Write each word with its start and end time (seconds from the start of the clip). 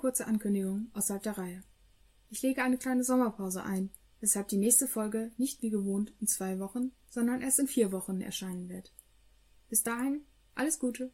kurze 0.00 0.26
Ankündigung 0.26 0.90
außerhalb 0.94 1.22
der 1.22 1.36
Reihe. 1.36 1.62
Ich 2.30 2.40
lege 2.40 2.62
eine 2.62 2.78
kleine 2.78 3.04
Sommerpause 3.04 3.64
ein, 3.64 3.90
weshalb 4.20 4.48
die 4.48 4.56
nächste 4.56 4.86
Folge 4.86 5.30
nicht 5.36 5.60
wie 5.60 5.68
gewohnt 5.68 6.14
in 6.20 6.26
zwei 6.26 6.58
Wochen, 6.58 6.92
sondern 7.10 7.42
erst 7.42 7.58
in 7.58 7.68
vier 7.68 7.92
Wochen 7.92 8.22
erscheinen 8.22 8.70
wird. 8.70 8.94
Bis 9.68 9.82
dahin, 9.82 10.22
alles 10.54 10.78
Gute! 10.78 11.08